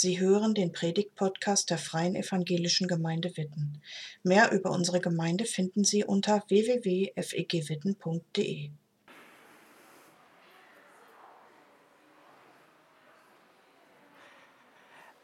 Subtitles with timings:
[0.00, 3.82] Sie hören den Predigt-Podcast der Freien Evangelischen Gemeinde Witten.
[4.22, 8.70] Mehr über unsere Gemeinde finden Sie unter www.fegwitten.de.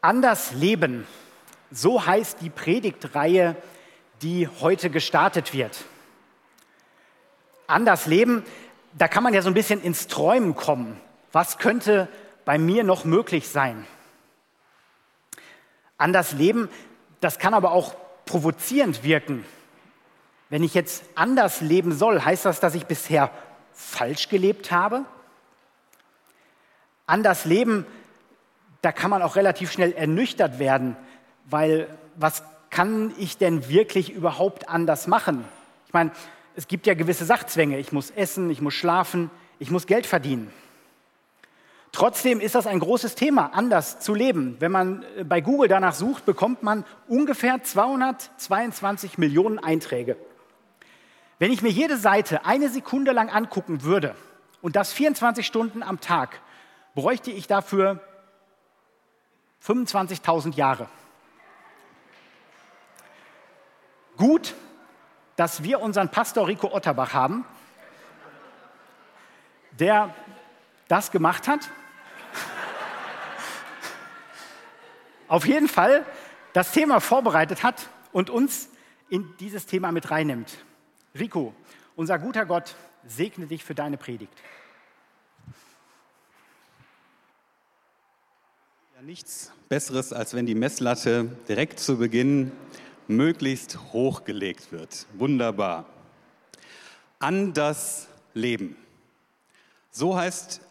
[0.01, 1.07] Anders leben,
[1.71, 3.55] so heißt die Predigtreihe,
[4.21, 5.85] die heute gestartet wird.
[7.65, 8.43] Anders leben,
[8.91, 10.99] da kann man ja so ein bisschen ins Träumen kommen.
[11.31, 12.09] Was könnte
[12.43, 13.87] bei mir noch möglich sein?
[15.97, 16.69] Anders leben,
[17.21, 17.95] das kann aber auch
[18.25, 19.45] provozierend wirken.
[20.49, 23.31] Wenn ich jetzt anders leben soll, heißt das, dass ich bisher
[23.73, 25.05] falsch gelebt habe?
[27.07, 27.85] Anders leben,
[28.81, 30.95] da kann man auch relativ schnell ernüchtert werden,
[31.45, 35.45] weil was kann ich denn wirklich überhaupt anders machen?
[35.87, 36.11] Ich meine,
[36.55, 37.79] es gibt ja gewisse Sachzwänge.
[37.79, 40.51] Ich muss essen, ich muss schlafen, ich muss Geld verdienen.
[41.95, 44.57] Trotzdem ist das ein großes Thema, anders zu leben.
[44.59, 50.17] Wenn man äh, bei Google danach sucht, bekommt man ungefähr 222 Millionen Einträge.
[51.39, 54.13] Wenn ich mir jede Seite eine Sekunde lang angucken würde
[54.61, 56.41] und das 24 Stunden am Tag,
[56.95, 58.01] bräuchte ich dafür
[59.65, 60.89] 25.000 Jahre.
[64.17, 64.53] Gut,
[65.37, 67.45] dass wir unseren Pastor Rico Otterbach haben,
[69.79, 70.13] der
[70.89, 71.69] das gemacht hat
[75.27, 76.05] auf jeden Fall
[76.53, 78.69] das Thema vorbereitet hat und uns
[79.09, 80.57] in dieses Thema mit reinnimmt.
[81.17, 81.53] Rico,
[81.95, 84.33] unser guter Gott, segne dich für deine Predigt.
[88.95, 92.51] Ja, nichts Besseres, als wenn die Messlatte direkt zu Beginn
[93.07, 95.05] möglichst hochgelegt wird.
[95.13, 95.85] Wunderbar.
[97.19, 98.75] An das Leben.
[99.91, 100.61] So heißt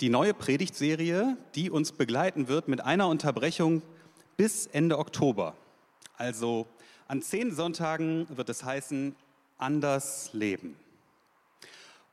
[0.00, 3.82] die neue Predigtserie, die uns begleiten wird mit einer Unterbrechung
[4.36, 5.54] bis Ende Oktober.
[6.16, 6.66] Also
[7.08, 9.14] an zehn Sonntagen wird es heißen,
[9.58, 10.76] anders leben.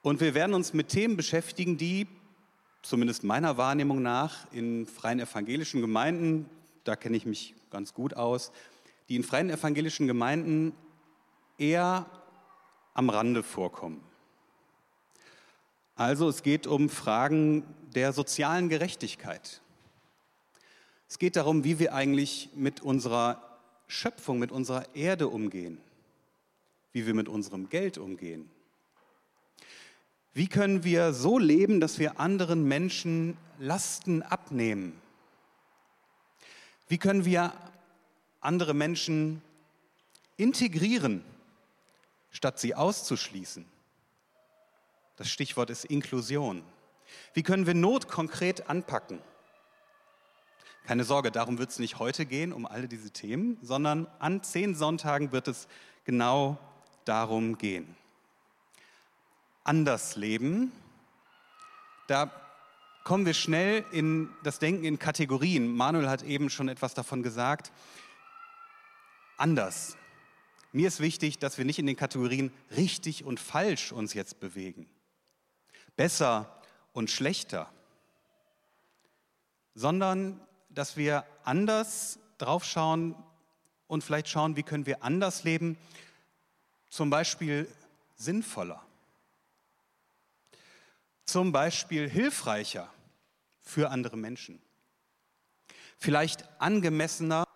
[0.01, 2.07] Und wir werden uns mit Themen beschäftigen, die,
[2.81, 6.49] zumindest meiner Wahrnehmung nach, in freien evangelischen Gemeinden,
[6.83, 8.51] da kenne ich mich ganz gut aus,
[9.09, 10.73] die in freien evangelischen Gemeinden
[11.57, 12.05] eher
[12.93, 14.01] am Rande vorkommen.
[15.95, 17.63] Also es geht um Fragen
[17.95, 19.61] der sozialen Gerechtigkeit.
[21.13, 25.77] Es geht darum, wie wir eigentlich mit unserer Schöpfung, mit unserer Erde umgehen,
[26.91, 28.49] wie wir mit unserem Geld umgehen.
[30.33, 34.99] Wie können wir so leben, dass wir anderen Menschen Lasten abnehmen?
[36.87, 37.53] Wie können wir
[38.39, 39.43] andere Menschen
[40.35, 41.23] integrieren,
[42.31, 43.65] statt sie auszuschließen?
[45.17, 46.63] Das Stichwort ist Inklusion.
[47.35, 49.19] Wie können wir Not konkret anpacken?
[50.85, 54.75] Keine Sorge, darum wird es nicht heute gehen, um alle diese Themen, sondern an zehn
[54.75, 55.67] Sonntagen wird es
[56.03, 56.57] genau
[57.05, 57.95] darum gehen.
[59.63, 60.73] Anders leben,
[62.07, 62.29] da
[63.05, 65.73] kommen wir schnell in das Denken in Kategorien.
[65.73, 67.71] Manuel hat eben schon etwas davon gesagt.
[69.37, 69.95] Anders.
[70.73, 74.89] Mir ist wichtig, dass wir nicht in den Kategorien richtig und falsch uns jetzt bewegen.
[75.95, 76.61] Besser
[76.91, 77.71] und schlechter.
[79.75, 80.41] Sondern
[80.73, 83.15] dass wir anders draufschauen
[83.87, 85.77] und vielleicht schauen, wie können wir anders leben,
[86.89, 87.67] zum Beispiel
[88.15, 88.83] sinnvoller,
[91.25, 92.91] zum Beispiel hilfreicher
[93.59, 94.61] für andere Menschen,
[95.97, 97.47] vielleicht angemessener,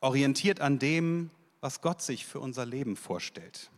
[0.00, 1.30] orientiert an dem,
[1.60, 3.70] was Gott sich für unser Leben vorstellt.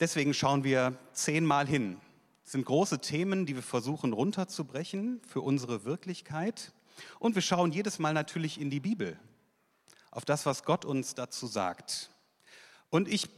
[0.00, 2.00] Deswegen schauen wir zehnmal hin
[2.52, 6.72] das sind große Themen, die wir versuchen runterzubrechen für unsere Wirklichkeit.
[7.18, 9.18] Und wir schauen jedes Mal natürlich in die Bibel,
[10.10, 12.10] auf das, was Gott uns dazu sagt.
[12.90, 13.30] Und ich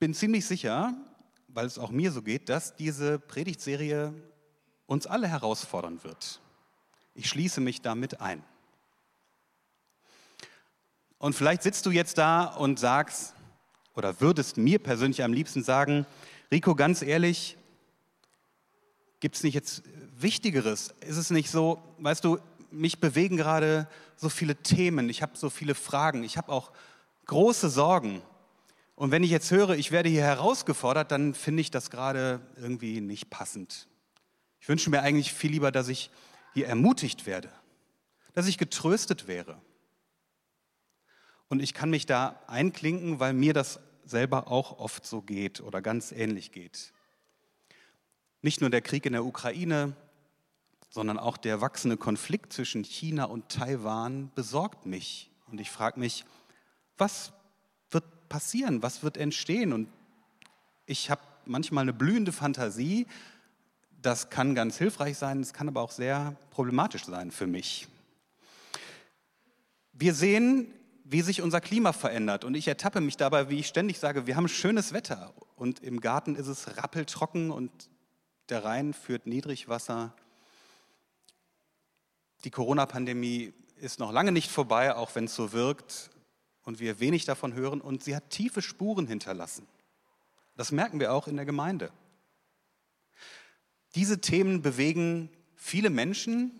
[0.00, 0.92] bin ziemlich sicher,
[1.46, 4.12] weil es auch mir so geht, dass diese Predigtserie
[4.86, 6.40] uns alle herausfordern wird.
[7.14, 8.42] Ich schließe mich damit ein.
[11.18, 13.36] Und vielleicht sitzt du jetzt da und sagst,
[13.94, 16.06] oder würdest mir persönlich am liebsten sagen,
[16.50, 17.56] Rico, ganz ehrlich,
[19.20, 19.82] Gibt es nicht jetzt
[20.16, 20.94] Wichtigeres?
[21.00, 22.38] Ist es nicht so, weißt du,
[22.70, 26.72] mich bewegen gerade so viele Themen, ich habe so viele Fragen, ich habe auch
[27.26, 28.22] große Sorgen.
[28.94, 33.00] Und wenn ich jetzt höre, ich werde hier herausgefordert, dann finde ich das gerade irgendwie
[33.00, 33.86] nicht passend.
[34.60, 36.10] Ich wünsche mir eigentlich viel lieber, dass ich
[36.54, 37.50] hier ermutigt werde,
[38.34, 39.60] dass ich getröstet wäre.
[41.48, 45.80] Und ich kann mich da einklinken, weil mir das selber auch oft so geht oder
[45.80, 46.92] ganz ähnlich geht.
[48.42, 49.94] Nicht nur der Krieg in der Ukraine,
[50.90, 55.30] sondern auch der wachsende Konflikt zwischen China und Taiwan besorgt mich.
[55.46, 56.24] Und ich frage mich,
[56.96, 57.32] was
[57.90, 59.72] wird passieren, was wird entstehen?
[59.72, 59.88] Und
[60.86, 63.06] ich habe manchmal eine blühende Fantasie,
[64.00, 67.88] das kann ganz hilfreich sein, es kann aber auch sehr problematisch sein für mich.
[69.92, 70.72] Wir sehen,
[71.04, 74.36] wie sich unser Klima verändert und ich ertappe mich dabei, wie ich ständig sage, wir
[74.36, 77.70] haben schönes Wetter und im Garten ist es rappeltrocken und
[78.48, 80.12] der Rhein führt Niedrigwasser.
[82.44, 86.10] Die Corona-Pandemie ist noch lange nicht vorbei, auch wenn es so wirkt
[86.64, 89.66] und wir wenig davon hören und sie hat tiefe Spuren hinterlassen.
[90.56, 91.90] Das merken wir auch in der Gemeinde.
[93.94, 96.50] Diese Themen bewegen viele Menschen.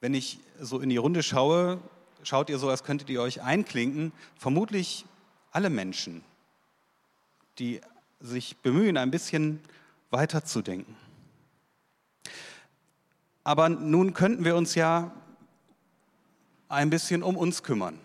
[0.00, 1.80] Wenn ich so in die Runde schaue,
[2.22, 4.12] schaut ihr so, als könntet ihr euch einklinken.
[4.36, 5.06] Vermutlich
[5.50, 6.22] alle Menschen,
[7.58, 7.80] die
[8.20, 9.60] sich bemühen, ein bisschen
[10.10, 10.96] weiterzudenken.
[13.44, 15.12] Aber nun könnten wir uns ja
[16.68, 17.98] ein bisschen um uns kümmern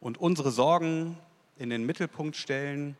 [0.00, 1.18] und unsere Sorgen
[1.56, 2.96] in den Mittelpunkt stellen,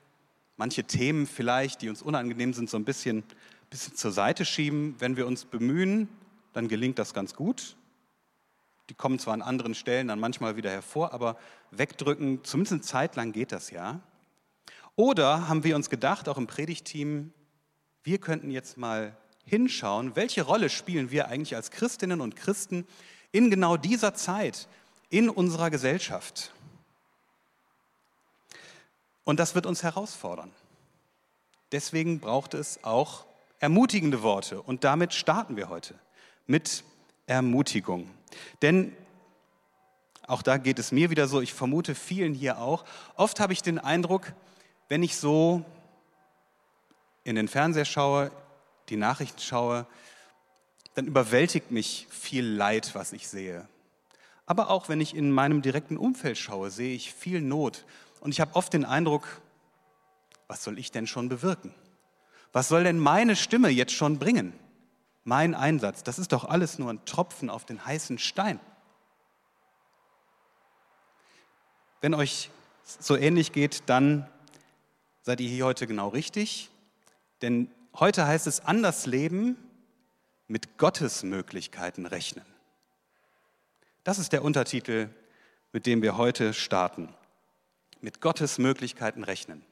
[0.56, 3.24] manche Themen vielleicht, die uns unangenehm sind, so ein bisschen
[3.72, 4.94] bisschen zur Seite schieben.
[4.98, 6.08] Wenn wir uns bemühen,
[6.52, 7.76] dann gelingt das ganz gut.
[8.90, 11.38] Die kommen zwar an anderen Stellen dann manchmal wieder hervor, aber
[11.70, 14.00] wegdrücken, zumindest eine Zeit lang geht das ja.
[14.94, 17.32] Oder haben wir uns gedacht, auch im Predigteam,
[18.04, 22.86] wir könnten jetzt mal hinschauen, welche Rolle spielen wir eigentlich als Christinnen und Christen
[23.32, 24.68] in genau dieser Zeit
[25.10, 26.52] in unserer Gesellschaft.
[29.24, 30.50] Und das wird uns herausfordern.
[31.70, 33.24] Deswegen braucht es auch
[33.60, 34.60] ermutigende Worte.
[34.60, 35.94] Und damit starten wir heute
[36.46, 36.84] mit
[37.26, 38.10] Ermutigung.
[38.62, 38.94] Denn
[40.26, 42.84] auch da geht es mir wieder so, ich vermute vielen hier auch.
[43.16, 44.32] Oft habe ich den Eindruck,
[44.88, 45.64] wenn ich so
[47.24, 48.30] in den Fernseher schaue,
[48.88, 49.86] die Nachrichten schaue,
[50.94, 53.68] dann überwältigt mich viel Leid, was ich sehe.
[54.46, 57.84] Aber auch wenn ich in meinem direkten Umfeld schaue, sehe ich viel Not.
[58.20, 59.40] Und ich habe oft den Eindruck,
[60.48, 61.74] was soll ich denn schon bewirken?
[62.52, 64.52] Was soll denn meine Stimme jetzt schon bringen?
[65.24, 68.60] Mein Einsatz, das ist doch alles nur ein Tropfen auf den heißen Stein.
[72.00, 72.50] Wenn euch
[72.84, 74.28] so ähnlich geht, dann
[75.22, 76.71] seid ihr hier heute genau richtig.
[77.42, 79.56] Denn heute heißt es anders leben,
[80.46, 82.44] mit Gottes Möglichkeiten rechnen.
[84.04, 85.08] Das ist der Untertitel,
[85.72, 87.08] mit dem wir heute starten.
[88.00, 89.64] Mit Gottes Möglichkeiten rechnen.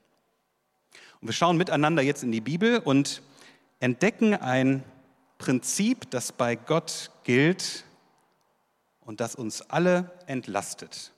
[1.20, 3.22] Und wir schauen miteinander jetzt in die Bibel und
[3.78, 4.84] entdecken ein
[5.38, 7.84] Prinzip, das bei Gott gilt
[9.00, 11.12] und das uns alle entlastet.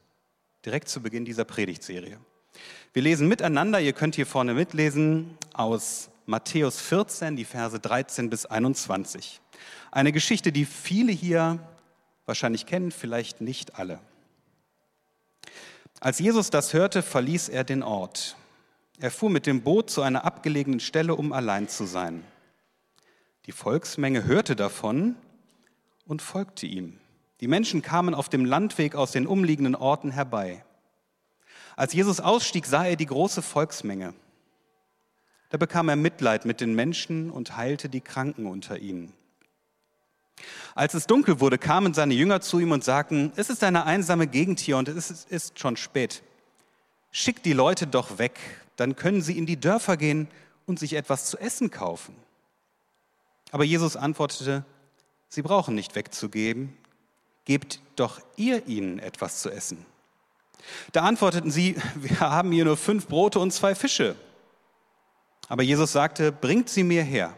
[0.64, 2.18] Direkt zu Beginn dieser Predigtserie.
[2.92, 8.46] Wir lesen miteinander, ihr könnt hier vorne mitlesen, aus Matthäus 14, die Verse 13 bis
[8.46, 9.40] 21.
[9.90, 11.58] Eine Geschichte, die viele hier
[12.26, 13.98] wahrscheinlich kennen, vielleicht nicht alle.
[16.00, 18.36] Als Jesus das hörte, verließ er den Ort.
[18.98, 22.24] Er fuhr mit dem Boot zu einer abgelegenen Stelle, um allein zu sein.
[23.46, 25.16] Die Volksmenge hörte davon
[26.06, 26.98] und folgte ihm.
[27.40, 30.64] Die Menschen kamen auf dem Landweg aus den umliegenden Orten herbei.
[31.74, 34.14] Als Jesus ausstieg, sah er die große Volksmenge.
[35.52, 39.12] Da bekam er Mitleid mit den Menschen und heilte die Kranken unter ihnen.
[40.74, 44.26] Als es dunkel wurde, kamen seine Jünger zu ihm und sagten, es ist eine einsame
[44.26, 46.22] Gegend hier und es ist schon spät.
[47.10, 48.40] Schick die Leute doch weg,
[48.76, 50.26] dann können sie in die Dörfer gehen
[50.64, 52.16] und sich etwas zu essen kaufen.
[53.50, 54.64] Aber Jesus antwortete,
[55.28, 56.74] sie brauchen nicht wegzugeben,
[57.44, 59.84] gebt doch ihr ihnen etwas zu essen.
[60.92, 64.16] Da antworteten sie, wir haben hier nur fünf Brote und zwei Fische.
[65.52, 67.36] Aber Jesus sagte, bringt sie mir her.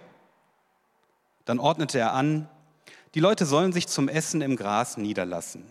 [1.46, 2.48] Dann ordnete er an,
[3.16, 5.64] die Leute sollen sich zum Essen im Gras niederlassen.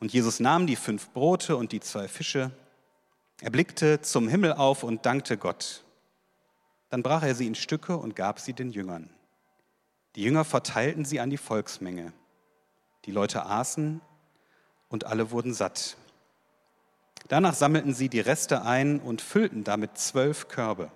[0.00, 2.52] Und Jesus nahm die fünf Brote und die zwei Fische,
[3.42, 5.84] er blickte zum Himmel auf und dankte Gott.
[6.88, 9.10] Dann brach er sie in Stücke und gab sie den Jüngern.
[10.16, 12.14] Die Jünger verteilten sie an die Volksmenge.
[13.04, 14.00] Die Leute aßen
[14.88, 15.98] und alle wurden satt.
[17.28, 20.90] Danach sammelten sie die Reste ein und füllten damit zwölf Körbe.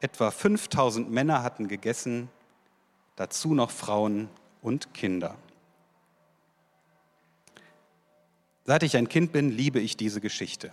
[0.00, 2.28] Etwa 5000 Männer hatten gegessen,
[3.16, 4.28] dazu noch Frauen
[4.62, 5.36] und Kinder.
[8.64, 10.72] Seit ich ein Kind bin, liebe ich diese Geschichte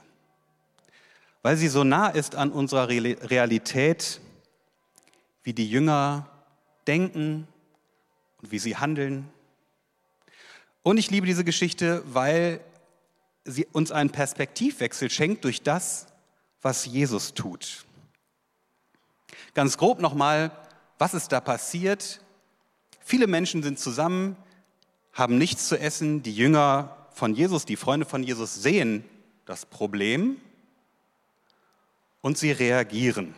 [1.44, 4.20] weil sie so nah ist an unserer Realität,
[5.44, 6.28] wie die Jünger
[6.88, 7.48] denken
[8.42, 9.30] und wie sie handeln.
[10.82, 12.62] Und ich liebe diese Geschichte, weil
[13.44, 16.08] sie uns einen Perspektivwechsel schenkt durch das,
[16.62, 17.86] was Jesus tut.
[19.54, 20.52] Ganz grob nochmal,
[20.98, 22.22] was ist da passiert?
[23.00, 24.36] Viele Menschen sind zusammen,
[25.12, 26.24] haben nichts zu essen.
[26.24, 29.04] Die Jünger von Jesus, die Freunde von Jesus sehen
[29.46, 30.38] das Problem
[32.22, 33.36] und sie reagieren.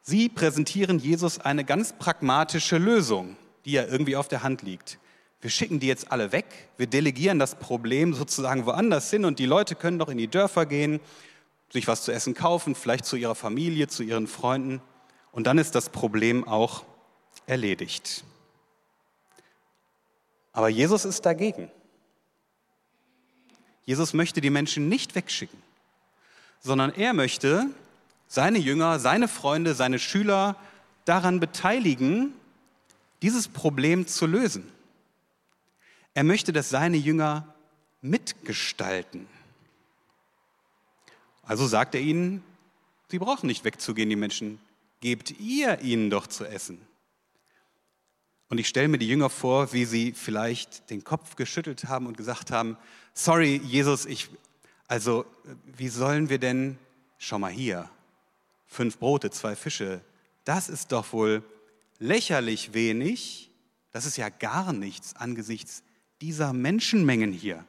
[0.00, 4.98] Sie präsentieren Jesus eine ganz pragmatische Lösung, die ja irgendwie auf der Hand liegt.
[5.40, 6.46] Wir schicken die jetzt alle weg,
[6.78, 10.64] wir delegieren das Problem sozusagen woanders hin und die Leute können doch in die Dörfer
[10.64, 11.00] gehen,
[11.70, 14.80] sich was zu essen kaufen, vielleicht zu ihrer Familie, zu ihren Freunden
[15.32, 16.84] und dann ist das Problem auch
[17.46, 18.24] erledigt.
[20.52, 21.70] Aber Jesus ist dagegen.
[23.84, 25.62] Jesus möchte die Menschen nicht wegschicken,
[26.60, 27.66] sondern er möchte
[28.26, 30.56] seine Jünger, seine Freunde, seine Schüler
[31.04, 32.32] daran beteiligen,
[33.22, 34.72] dieses Problem zu lösen.
[36.14, 37.54] Er möchte, dass seine Jünger
[38.00, 39.28] mitgestalten.
[41.46, 42.42] Also sagt er ihnen,
[43.08, 44.58] sie brauchen nicht wegzugehen, die Menschen.
[45.00, 46.80] Gebt ihr ihnen doch zu essen.
[48.48, 52.16] Und ich stelle mir die Jünger vor, wie sie vielleicht den Kopf geschüttelt haben und
[52.16, 52.76] gesagt haben,
[53.14, 54.28] sorry Jesus, ich,
[54.86, 55.24] also
[55.64, 56.78] wie sollen wir denn,
[57.18, 57.88] schau mal hier,
[58.66, 60.00] fünf Brote, zwei Fische,
[60.44, 61.42] das ist doch wohl
[61.98, 63.50] lächerlich wenig,
[63.90, 65.82] das ist ja gar nichts angesichts
[66.20, 67.64] dieser Menschenmengen hier.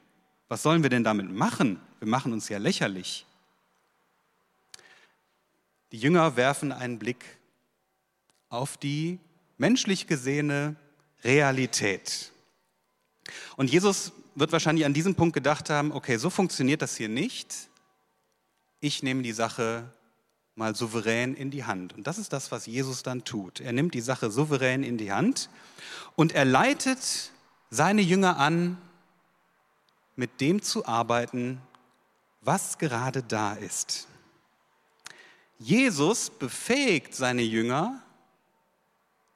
[0.47, 1.79] Was sollen wir denn damit machen?
[1.99, 3.25] Wir machen uns ja lächerlich.
[5.91, 7.23] Die Jünger werfen einen Blick
[8.49, 9.19] auf die
[9.57, 10.75] menschlich gesehene
[11.23, 12.31] Realität.
[13.55, 17.69] Und Jesus wird wahrscheinlich an diesem Punkt gedacht haben, okay, so funktioniert das hier nicht.
[18.79, 19.91] Ich nehme die Sache
[20.55, 21.93] mal souverän in die Hand.
[21.93, 23.59] Und das ist das, was Jesus dann tut.
[23.59, 25.49] Er nimmt die Sache souverän in die Hand
[26.15, 27.31] und er leitet
[27.69, 28.77] seine Jünger an,
[30.15, 31.61] mit dem zu arbeiten,
[32.41, 34.07] was gerade da ist.
[35.59, 38.01] Jesus befähigt seine Jünger,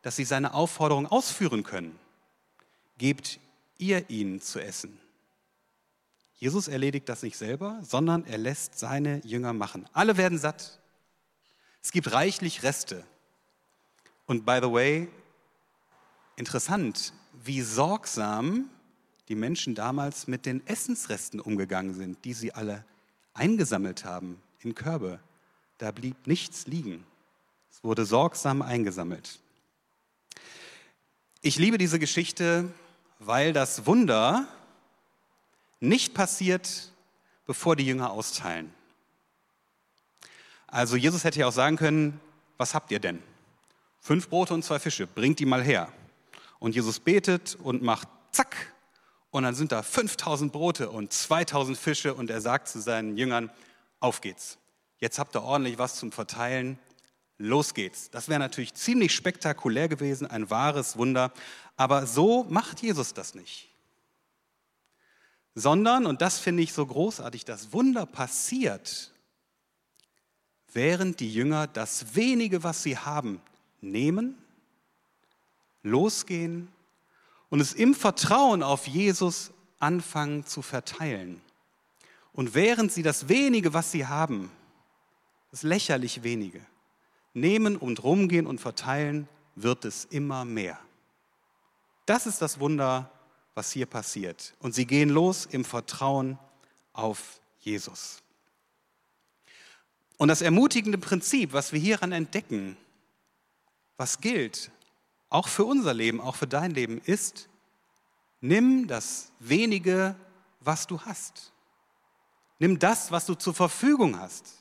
[0.01, 1.97] dass sie seine Aufforderung ausführen können.
[2.97, 3.39] Gebt
[3.77, 4.99] ihr ihnen zu essen.
[6.35, 9.87] Jesus erledigt das nicht selber, sondern er lässt seine Jünger machen.
[9.93, 10.79] Alle werden satt.
[11.83, 13.03] Es gibt reichlich Reste.
[14.25, 15.07] Und by the way,
[16.35, 17.13] interessant,
[17.43, 18.69] wie sorgsam
[19.27, 22.85] die Menschen damals mit den Essensresten umgegangen sind, die sie alle
[23.33, 25.19] eingesammelt haben in Körbe.
[25.81, 27.03] Da blieb nichts liegen.
[27.71, 29.39] Es wurde sorgsam eingesammelt.
[31.41, 32.71] Ich liebe diese Geschichte,
[33.17, 34.47] weil das Wunder
[35.79, 36.91] nicht passiert,
[37.47, 38.71] bevor die Jünger austeilen.
[40.67, 42.21] Also Jesus hätte ja auch sagen können,
[42.57, 43.19] was habt ihr denn?
[44.01, 45.91] Fünf Brote und zwei Fische, bringt die mal her.
[46.59, 48.71] Und Jesus betet und macht zack.
[49.31, 53.50] Und dann sind da 5000 Brote und 2000 Fische und er sagt zu seinen Jüngern,
[54.00, 54.59] auf geht's.
[55.01, 56.79] Jetzt habt ihr ordentlich was zum Verteilen
[57.39, 58.12] los geht's.
[58.12, 61.34] Das wäre natürlich ziemlich spektakulär gewesen, ein wahres Wunder.
[61.75, 63.67] Aber so macht Jesus das nicht.
[65.55, 69.12] Sondern, und das finde ich so großartig, das Wunder passiert,
[70.72, 73.41] während die Jünger das wenige, was sie haben,
[73.81, 74.38] nehmen,
[75.81, 76.70] losgehen
[77.50, 81.41] und es im Vertrauen auf Jesus anfangen zu verteilen.
[82.34, 84.51] Und während sie das wenige, was sie haben,
[85.51, 86.65] das lächerlich wenige,
[87.34, 90.79] nehmen und rumgehen und verteilen, wird es immer mehr.
[92.05, 93.12] Das ist das Wunder,
[93.53, 94.53] was hier passiert.
[94.60, 96.39] Und sie gehen los im Vertrauen
[96.93, 98.24] auf Jesus.
[100.17, 102.77] Und das ermutigende Prinzip, was wir hieran entdecken,
[103.98, 104.72] was gilt,
[105.29, 107.50] auch für unser Leben, auch für dein Leben, ist,
[108.39, 110.15] nimm das wenige,
[110.60, 111.51] was du hast.
[112.60, 114.60] Nimm das, was du zur Verfügung hast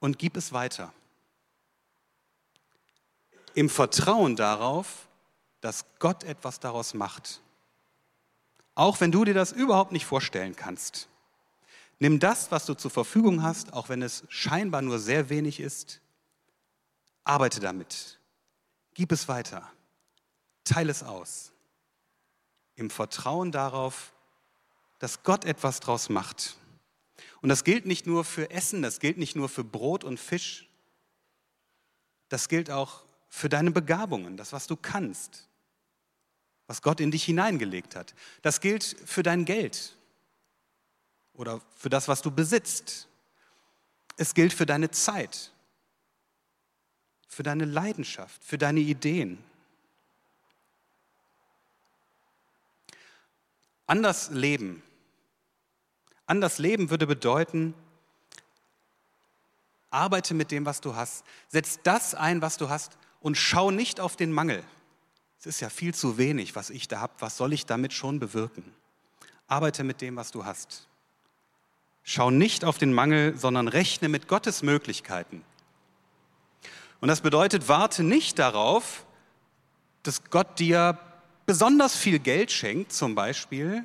[0.00, 0.92] und gib es weiter.
[3.54, 5.08] Im Vertrauen darauf,
[5.60, 7.40] dass Gott etwas daraus macht.
[8.74, 11.08] Auch wenn du dir das überhaupt nicht vorstellen kannst.
[11.98, 16.00] Nimm das, was du zur Verfügung hast, auch wenn es scheinbar nur sehr wenig ist.
[17.24, 18.18] Arbeite damit.
[18.92, 19.70] Gib es weiter.
[20.64, 21.52] Teile es aus.
[22.74, 24.12] Im Vertrauen darauf,
[24.98, 26.56] dass Gott etwas daraus macht.
[27.46, 30.68] Und das gilt nicht nur für Essen, das gilt nicht nur für Brot und Fisch,
[32.28, 35.46] das gilt auch für deine Begabungen, das, was du kannst,
[36.66, 38.16] was Gott in dich hineingelegt hat.
[38.42, 39.94] Das gilt für dein Geld
[41.34, 43.06] oder für das, was du besitzt.
[44.16, 45.52] Es gilt für deine Zeit,
[47.28, 49.38] für deine Leidenschaft, für deine Ideen.
[53.86, 54.82] Anders leben
[56.26, 57.74] Anders leben würde bedeuten,
[59.90, 61.24] Arbeite mit dem, was du hast.
[61.48, 64.62] Setz das ein, was du hast und schau nicht auf den Mangel.
[65.38, 67.14] Es ist ja viel zu wenig, was ich da habe.
[67.20, 68.64] Was soll ich damit schon bewirken?
[69.46, 70.88] Arbeite mit dem, was du hast.
[72.02, 75.44] Schau nicht auf den Mangel, sondern rechne mit Gottes Möglichkeiten.
[77.00, 79.06] Und das bedeutet, warte nicht darauf,
[80.02, 80.98] dass Gott dir
[81.46, 83.84] besonders viel Geld schenkt, zum Beispiel,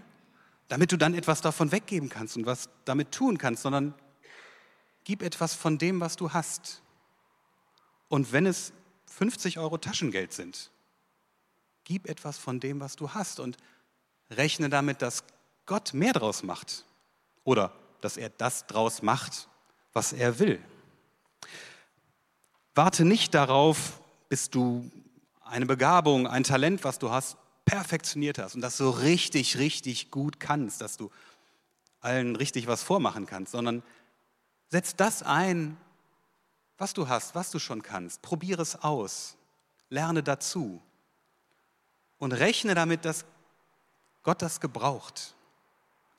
[0.71, 3.93] damit du dann etwas davon weggeben kannst und was damit tun kannst, sondern
[5.03, 6.81] gib etwas von dem, was du hast.
[8.07, 8.71] Und wenn es
[9.07, 10.71] 50 Euro Taschengeld sind,
[11.83, 13.57] gib etwas von dem, was du hast und
[14.29, 15.25] rechne damit, dass
[15.65, 16.85] Gott mehr draus macht
[17.43, 19.49] oder dass er das draus macht,
[19.91, 20.63] was er will.
[22.75, 23.99] Warte nicht darauf,
[24.29, 24.89] bis du
[25.43, 27.35] eine Begabung, ein Talent, was du hast,
[27.71, 31.09] perfektioniert hast und das so richtig, richtig gut kannst, dass du
[32.01, 33.81] allen richtig was vormachen kannst, sondern
[34.67, 35.77] setz das ein,
[36.77, 38.21] was du hast, was du schon kannst.
[38.21, 39.37] Probiere es aus,
[39.89, 40.81] lerne dazu
[42.17, 43.23] und rechne damit, dass
[44.21, 45.33] Gott das gebraucht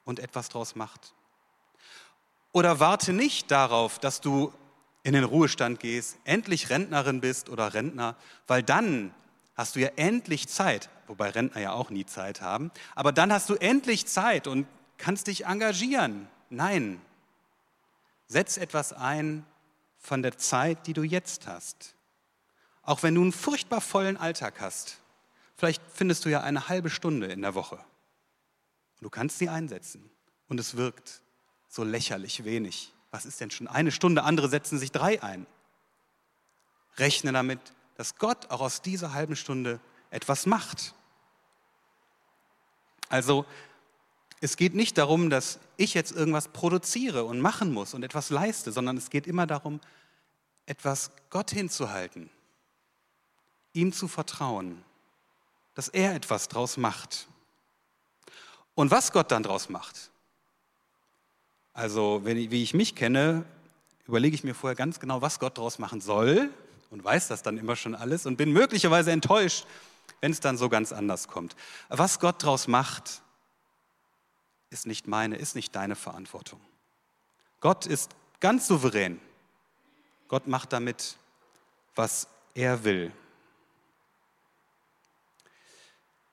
[0.04, 1.12] und etwas daraus macht.
[2.52, 4.54] Oder warte nicht darauf, dass du
[5.02, 8.16] in den Ruhestand gehst, endlich Rentnerin bist oder Rentner,
[8.47, 9.14] weil dann
[9.54, 13.49] hast du ja endlich Zeit, wobei Rentner ja auch nie Zeit haben, aber dann hast
[13.49, 14.66] du endlich Zeit und
[14.99, 16.28] kannst dich engagieren.
[16.50, 17.00] Nein,
[18.28, 19.44] setz etwas ein
[19.99, 21.94] von der Zeit, die du jetzt hast.
[22.82, 24.99] Auch wenn du einen furchtbar vollen Alltag hast,
[25.56, 27.76] vielleicht findest du ja eine halbe Stunde in der Woche.
[27.76, 30.11] Und du kannst sie einsetzen
[30.49, 31.23] und es wirkt
[31.68, 32.92] so lächerlich wenig.
[33.11, 34.25] Was ist denn schon eine Stunde?
[34.25, 35.47] Andere setzen sich drei ein.
[36.97, 37.61] Rechne damit,
[37.97, 39.80] dass Gott auch aus dieser halben Stunde
[40.12, 40.95] etwas macht.
[43.09, 43.45] Also
[44.40, 48.73] es geht nicht darum, dass ich jetzt irgendwas produziere und machen muss und etwas leiste,
[48.73, 49.81] sondern es geht immer darum,
[50.66, 52.31] etwas Gott hinzuhalten,
[53.73, 54.83] ihm zu vertrauen,
[55.75, 57.26] dass er etwas draus macht.
[58.75, 60.10] Und was Gott dann draus macht,
[61.73, 63.45] also wenn, wie ich mich kenne,
[64.06, 66.50] überlege ich mir vorher ganz genau, was Gott daraus machen soll
[66.91, 69.67] und weiß das dann immer schon alles und bin möglicherweise enttäuscht,
[70.20, 71.56] wenn es dann so ganz anders kommt.
[71.88, 73.22] Was Gott daraus macht,
[74.70, 76.60] ist nicht meine, ist nicht deine Verantwortung.
[77.60, 79.20] Gott ist ganz souverän.
[80.28, 81.16] Gott macht damit,
[81.94, 83.12] was er will.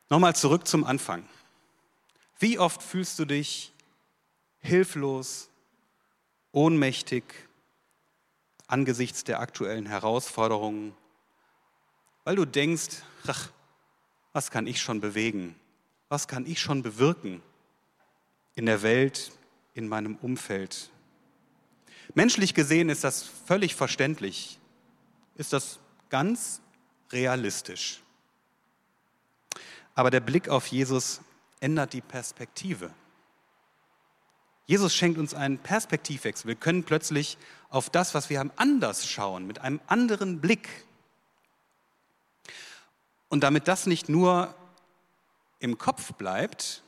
[0.10, 1.28] Nochmal zurück zum Anfang.
[2.40, 3.74] Wie oft fühlst du dich
[4.62, 5.50] hilflos,
[6.52, 7.24] ohnmächtig
[8.68, 10.96] angesichts der aktuellen Herausforderungen,
[12.24, 13.50] weil du denkst, ach,
[14.40, 15.54] was kann ich schon bewegen?
[16.08, 17.44] Was kann ich schon bewirken
[18.56, 19.34] in der Welt,
[19.74, 20.92] in meinem Umfeld?
[22.14, 24.58] Menschlich gesehen ist das völlig verständlich,
[25.36, 26.62] ist das ganz
[27.12, 28.00] realistisch.
[29.94, 31.20] Aber der Blick auf Jesus
[31.60, 32.92] ändert die Perspektive.
[34.68, 36.48] Jesus schenkt uns einen Perspektivwechsel.
[36.48, 37.38] Wir können plötzlich
[37.70, 40.70] auf das, was wir haben, anders schauen, mit einem anderen Blick.
[43.30, 44.54] Und damit das nicht nur
[45.60, 46.84] im Kopf bleibt,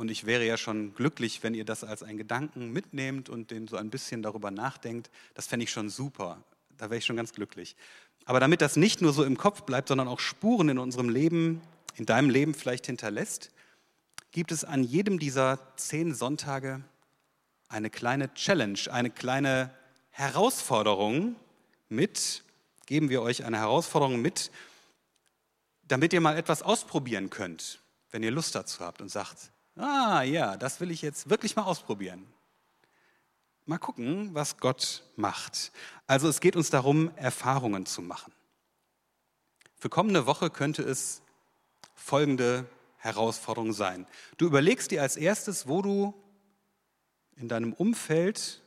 [0.00, 3.68] und ich wäre ja schon glücklich, wenn ihr das als einen Gedanken mitnehmt und den
[3.68, 6.42] so ein bisschen darüber nachdenkt, das fände ich schon super.
[6.78, 7.76] Da wäre ich schon ganz glücklich.
[8.24, 11.60] Aber damit das nicht nur so im Kopf bleibt, sondern auch Spuren in unserem Leben,
[11.96, 13.50] in deinem Leben vielleicht hinterlässt,
[14.32, 16.82] gibt es an jedem dieser zehn Sonntage
[17.68, 19.70] eine kleine Challenge, eine kleine
[20.12, 21.36] Herausforderung
[21.90, 22.42] mit,
[22.86, 24.50] geben wir euch eine Herausforderung mit,
[25.90, 27.80] damit ihr mal etwas ausprobieren könnt,
[28.12, 31.64] wenn ihr Lust dazu habt und sagt, ah ja, das will ich jetzt wirklich mal
[31.64, 32.24] ausprobieren.
[33.66, 35.72] Mal gucken, was Gott macht.
[36.06, 38.32] Also es geht uns darum, Erfahrungen zu machen.
[39.78, 41.22] Für kommende Woche könnte es
[41.96, 42.66] folgende
[42.98, 44.06] Herausforderung sein.
[44.36, 46.14] Du überlegst dir als erstes, wo du
[47.34, 48.62] in deinem Umfeld,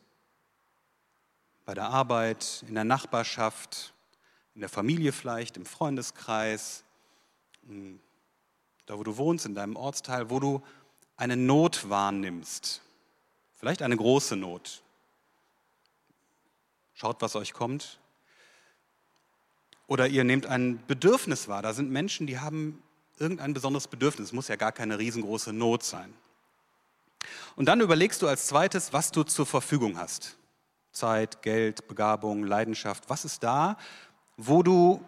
[1.63, 3.93] bei der Arbeit, in der Nachbarschaft,
[4.55, 6.83] in der Familie vielleicht, im Freundeskreis,
[8.85, 10.61] da wo du wohnst, in deinem Ortsteil, wo du
[11.15, 12.81] eine Not wahrnimmst.
[13.55, 14.81] Vielleicht eine große Not.
[16.93, 17.99] Schaut, was euch kommt.
[19.87, 21.61] Oder ihr nehmt ein Bedürfnis wahr.
[21.61, 22.81] Da sind Menschen, die haben
[23.19, 24.27] irgendein besonderes Bedürfnis.
[24.27, 26.13] Es muss ja gar keine riesengroße Not sein.
[27.55, 30.37] Und dann überlegst du als zweites, was du zur Verfügung hast.
[30.91, 33.09] Zeit, Geld, Begabung, Leidenschaft.
[33.09, 33.77] Was ist da,
[34.37, 35.03] wo du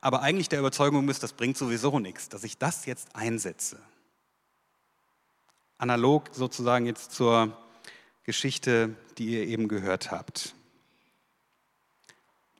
[0.00, 3.80] aber eigentlich der Überzeugung bist, das bringt sowieso nichts, dass ich das jetzt einsetze.
[5.78, 7.56] Analog sozusagen jetzt zur
[8.24, 10.54] Geschichte, die ihr eben gehört habt.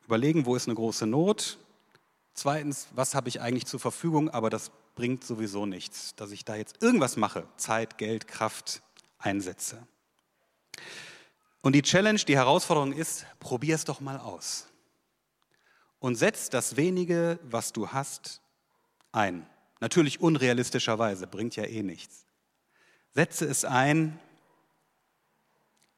[0.06, 1.58] Überlegen, wo ist eine große Not.
[2.32, 6.54] Zweitens, was habe ich eigentlich zur Verfügung, aber das bringt sowieso nichts, dass ich da
[6.54, 8.82] jetzt irgendwas mache, Zeit, Geld, Kraft
[9.18, 9.86] einsetze.
[11.60, 14.67] Und die Challenge, die Herausforderung ist, probier es doch mal aus.
[16.00, 18.40] Und setz das wenige, was du hast,
[19.12, 19.46] ein.
[19.80, 22.26] Natürlich unrealistischerweise, bringt ja eh nichts.
[23.14, 24.18] Setze es ein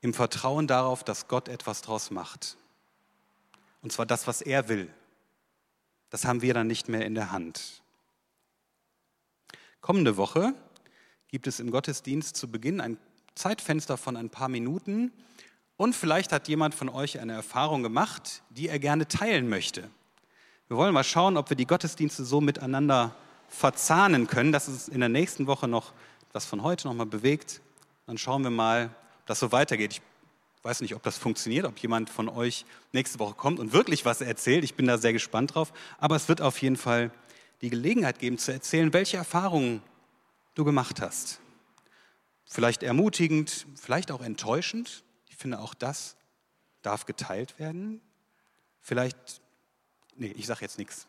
[0.00, 2.56] im Vertrauen darauf, dass Gott etwas draus macht.
[3.82, 4.92] Und zwar das, was er will.
[6.08, 7.82] Das haben wir dann nicht mehr in der Hand.
[9.80, 10.54] Kommende Woche
[11.28, 12.98] gibt es im Gottesdienst zu Beginn ein
[13.34, 15.12] Zeitfenster von ein paar Minuten
[15.80, 19.88] und vielleicht hat jemand von euch eine Erfahrung gemacht, die er gerne teilen möchte.
[20.68, 23.16] Wir wollen mal schauen, ob wir die Gottesdienste so miteinander
[23.48, 25.94] verzahnen können, dass es in der nächsten Woche noch
[26.34, 27.62] was von heute noch mal bewegt.
[28.06, 28.90] Dann schauen wir mal,
[29.20, 29.92] ob das so weitergeht.
[29.92, 30.02] Ich
[30.64, 34.20] weiß nicht, ob das funktioniert, ob jemand von euch nächste Woche kommt und wirklich was
[34.20, 34.64] erzählt.
[34.64, 35.72] Ich bin da sehr gespannt drauf.
[35.96, 37.10] Aber es wird auf jeden Fall
[37.62, 39.80] die Gelegenheit geben zu erzählen, welche Erfahrungen
[40.54, 41.40] du gemacht hast.
[42.44, 45.04] Vielleicht ermutigend, vielleicht auch enttäuschend.
[45.40, 46.18] Ich finde, auch das
[46.82, 48.02] darf geteilt werden.
[48.82, 49.40] Vielleicht,
[50.16, 51.06] nee, ich sage jetzt nichts.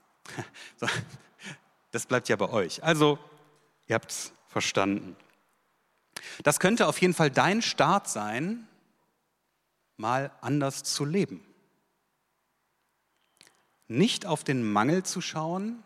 [1.91, 2.81] Das bleibt ja bei euch.
[2.81, 3.19] Also,
[3.87, 5.17] ihr habt es verstanden.
[6.43, 8.65] Das könnte auf jeden Fall dein Start sein,
[9.97, 11.45] mal anders zu leben.
[13.89, 15.83] Nicht auf den Mangel zu schauen,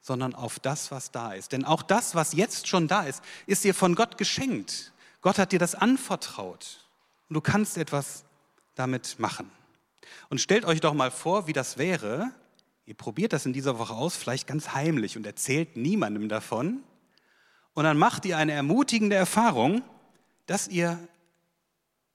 [0.00, 1.52] sondern auf das, was da ist.
[1.52, 4.91] Denn auch das, was jetzt schon da ist, ist dir von Gott geschenkt.
[5.22, 6.84] Gott hat dir das anvertraut
[7.28, 8.24] und du kannst etwas
[8.74, 9.50] damit machen.
[10.28, 12.32] Und stellt euch doch mal vor, wie das wäre.
[12.84, 16.82] Ihr probiert das in dieser Woche aus, vielleicht ganz heimlich und erzählt niemandem davon.
[17.72, 19.82] Und dann macht ihr eine ermutigende Erfahrung,
[20.46, 20.98] dass ihr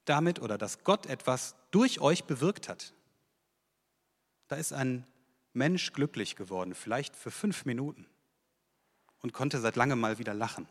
[0.04, 2.92] damit oder dass Gott etwas durch euch bewirkt hat.
[4.48, 5.06] Da ist ein
[5.54, 8.06] Mensch glücklich geworden, vielleicht für fünf Minuten
[9.20, 10.68] und konnte seit langem mal wieder lachen.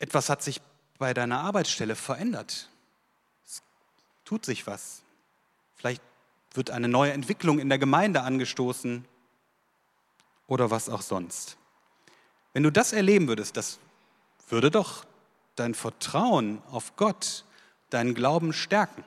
[0.00, 0.60] Etwas hat sich
[0.98, 2.68] bei deiner Arbeitsstelle verändert.
[3.44, 3.62] Es
[4.24, 5.02] tut sich was.
[5.76, 6.02] Vielleicht
[6.54, 9.04] wird eine neue Entwicklung in der Gemeinde angestoßen
[10.48, 11.56] oder was auch sonst.
[12.52, 13.78] Wenn du das erleben würdest, das
[14.48, 15.04] würde doch
[15.54, 17.44] dein Vertrauen auf Gott,
[17.90, 19.04] deinen Glauben stärken.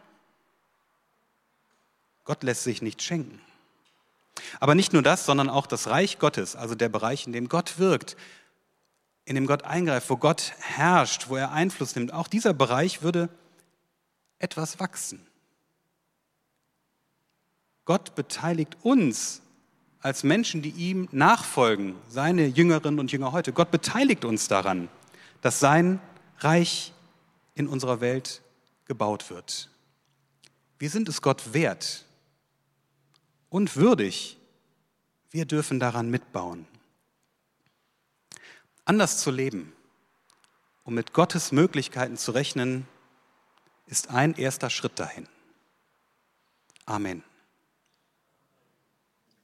[2.23, 3.41] Gott lässt sich nicht schenken.
[4.59, 7.79] Aber nicht nur das, sondern auch das Reich Gottes, also der Bereich, in dem Gott
[7.79, 8.15] wirkt,
[9.25, 13.29] in dem Gott eingreift, wo Gott herrscht, wo er Einfluss nimmt, auch dieser Bereich würde
[14.39, 15.25] etwas wachsen.
[17.85, 19.41] Gott beteiligt uns
[19.99, 23.53] als Menschen, die ihm nachfolgen, seine Jüngerinnen und Jünger heute.
[23.53, 24.89] Gott beteiligt uns daran,
[25.41, 26.01] dass sein
[26.39, 26.93] Reich
[27.55, 28.41] in unserer Welt
[28.85, 29.69] gebaut wird.
[30.79, 32.05] Wir sind es Gott wert,
[33.53, 34.35] und würdig.
[35.29, 36.65] Wir dürfen daran mitbauen.
[38.85, 39.73] Anders zu leben,
[40.83, 42.85] um mit Gottes Möglichkeiten zu rechnen,
[43.87, 45.27] ist ein erster Schritt dahin.
[46.85, 47.23] Amen.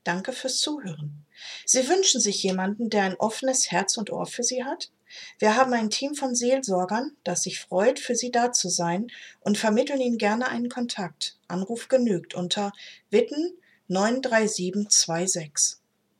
[0.03, 1.25] Danke fürs Zuhören.
[1.65, 4.91] Sie wünschen sich jemanden, der ein offenes Herz und Ohr für Sie hat?
[5.39, 9.07] Wir haben ein Team von Seelsorgern, das sich freut, für Sie da zu sein
[9.39, 11.37] und vermitteln Ihnen gerne einen Kontakt.
[11.47, 12.73] Anruf genügt unter
[13.09, 13.53] Witten
[13.87, 15.78] 93726.